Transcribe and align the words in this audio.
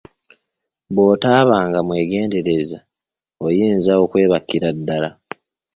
Bw'otabanga 0.93 1.79
mwegendereza 1.87 2.77
oyinza 3.45 3.91
okwebakira 4.03 4.69
ddala. 4.77 5.09